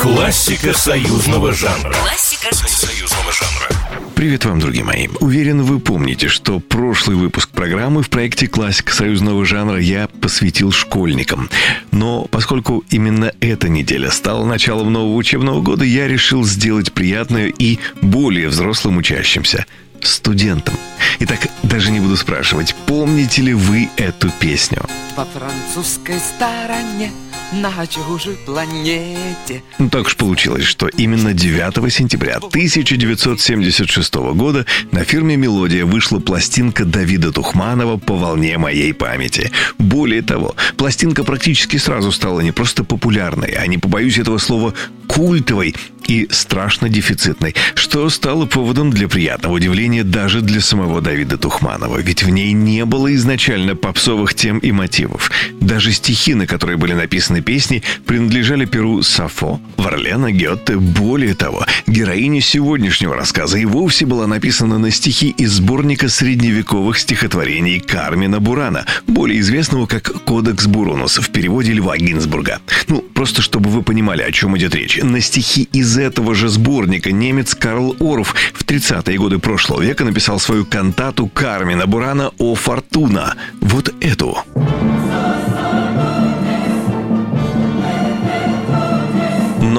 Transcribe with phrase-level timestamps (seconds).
[0.00, 1.92] Классика союзного жанра.
[1.92, 3.68] Классика союзного жанра.
[4.14, 5.08] Привет вам, друзья мои.
[5.20, 11.50] Уверен, вы помните, что прошлый выпуск программы в проекте «Классика союзного жанра» я посвятил школьникам.
[11.90, 17.78] Но поскольку именно эта неделя стала началом нового учебного года, я решил сделать приятное и
[18.00, 19.66] более взрослым учащимся–
[20.02, 20.74] студентам.
[21.18, 24.82] Итак, даже не буду спрашивать, помните ли вы эту песню?
[25.16, 27.10] Во французской стороне
[27.52, 29.62] на чужой планете.
[29.78, 36.84] Ну, так уж получилось, что именно 9 сентября 1976 года на фирме «Мелодия» вышла пластинка
[36.84, 39.50] Давида Тухманова «По волне моей памяти».
[39.78, 44.74] Более того, пластинка практически сразу стала не просто популярной, а не побоюсь этого слова
[45.10, 45.74] культовой
[46.06, 52.24] и страшно дефицитной, что стало поводом для приятного удивления даже для самого Давида Тухманова, ведь
[52.24, 55.30] в ней не было изначально попсовых тем и мотивов.
[55.60, 60.76] Даже стихи, на которые были написаны песни, принадлежали перу Сафо, Варлена, Гетте.
[60.76, 67.78] Более того, героиня сегодняшнего рассказа и вовсе была написана на стихи из сборника средневековых стихотворений
[67.78, 72.60] Кармина Бурана, более известного как «Кодекс Бурунус» в переводе Льва Гинзбурга.
[72.88, 74.99] Ну, просто чтобы вы понимали, о чем идет речь.
[75.02, 80.38] На стихи из этого же сборника немец Карл Орф в 30-е годы прошлого века написал
[80.38, 83.34] свою кантату Кармина Бурана «О Фортуна».
[83.60, 84.38] Вот эту.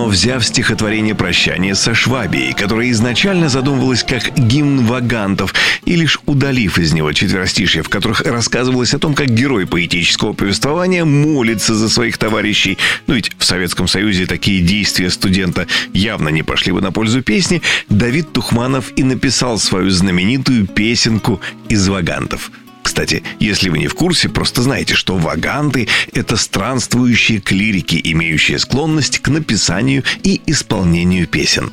[0.01, 5.53] Но взяв стихотворение «Прощание со Швабией», которое изначально задумывалось как гимн вагантов,
[5.85, 11.05] и лишь удалив из него четверостишья, в которых рассказывалось о том, как герой поэтического повествования
[11.05, 16.71] молится за своих товарищей, ну ведь в Советском Союзе такие действия студента явно не пошли
[16.71, 22.49] бы на пользу песни, Давид Тухманов и написал свою знаменитую песенку из вагантов–
[22.91, 29.19] кстати, если вы не в курсе, просто знайте, что ваганты— это странствующие клирики, имеющие склонность
[29.19, 31.71] к написанию и исполнению песен.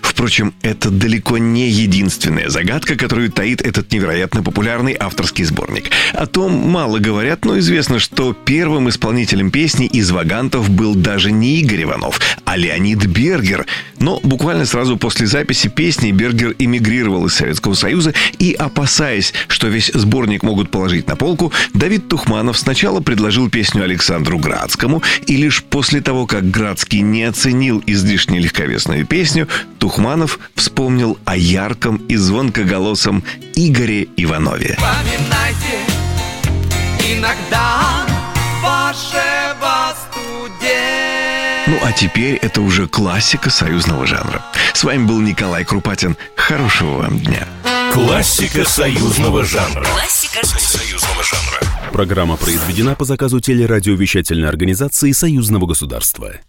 [0.00, 5.90] Впрочем, это далеко не единственная загадка, которую таит этот невероятно популярный авторский сборник.
[6.12, 11.60] О том мало говорят, но известно, что первым исполнителем песни из вагантов был даже не
[11.60, 13.64] Игорь Иванов, а Леонид Бергер.
[14.00, 19.92] Но буквально сразу после записи песни Бергер эмигрировал из Советского Союза и, опасаясь, что весь
[19.94, 26.00] сборник могут положить на полку, Давид Тухманов сначала предложил песню Александру Градскому, и лишь после
[26.00, 29.46] того, как Градский не оценил излишне легковесную песню,
[29.78, 33.22] Тухманов вспомнил о ярком и звонкоголосом
[33.54, 34.76] Игоре Иванове.
[34.80, 35.78] Поминайте
[37.16, 38.06] иногда.
[38.08, 38.20] Ну
[41.82, 44.42] а теперь это уже классика союзного жанра.
[44.74, 46.16] С вами был Николай Крупатин.
[46.36, 47.46] Хорошего вам дня.
[47.92, 49.84] Классика союзного жанра.
[49.84, 51.60] Классика союзного жанра.
[51.92, 56.32] Программа произведена по заказу телерадиовещательной организации Союзного государства.